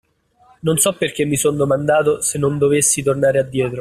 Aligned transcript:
Non 0.61 0.77
so 0.77 0.93
perché 0.97 1.25
mi 1.25 1.35
son 1.37 1.55
domandato 1.57 2.21
se 2.21 2.39
non 2.39 2.57
dovessi 2.57 3.03
tornare 3.03 3.37
a 3.37 3.43
dietro. 3.43 3.69